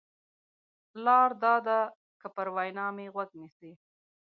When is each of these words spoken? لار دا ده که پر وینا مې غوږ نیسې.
لار 1.05 1.31
دا 1.43 1.55
ده 1.67 1.79
که 2.21 2.27
پر 2.35 2.47
وینا 2.55 2.85
مې 2.95 3.05
غوږ 3.13 3.29
نیسې. 3.39 3.71